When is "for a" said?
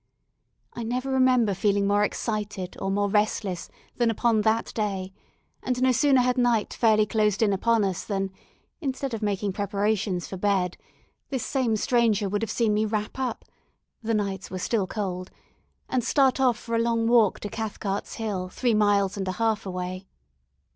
16.57-16.79